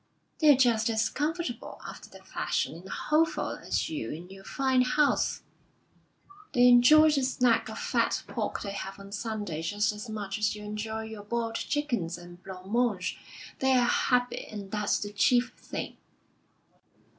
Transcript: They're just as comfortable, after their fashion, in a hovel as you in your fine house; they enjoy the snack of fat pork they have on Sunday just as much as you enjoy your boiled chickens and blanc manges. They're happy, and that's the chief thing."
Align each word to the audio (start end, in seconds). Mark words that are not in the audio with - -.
They're 0.39 0.57
just 0.57 0.89
as 0.89 1.09
comfortable, 1.09 1.79
after 1.87 2.09
their 2.09 2.23
fashion, 2.23 2.73
in 2.73 2.87
a 2.87 2.89
hovel 2.89 3.49
as 3.51 3.87
you 3.87 4.09
in 4.09 4.31
your 4.31 4.43
fine 4.43 4.81
house; 4.81 5.43
they 6.53 6.67
enjoy 6.67 7.11
the 7.11 7.21
snack 7.21 7.69
of 7.69 7.77
fat 7.77 8.23
pork 8.25 8.63
they 8.63 8.71
have 8.71 8.99
on 8.99 9.11
Sunday 9.11 9.61
just 9.61 9.91
as 9.93 10.09
much 10.09 10.39
as 10.39 10.55
you 10.55 10.63
enjoy 10.63 11.03
your 11.03 11.21
boiled 11.21 11.53
chickens 11.53 12.17
and 12.17 12.41
blanc 12.41 12.65
manges. 12.65 13.15
They're 13.59 13.83
happy, 13.85 14.47
and 14.47 14.71
that's 14.71 14.97
the 14.97 15.11
chief 15.13 15.53
thing." 15.55 15.97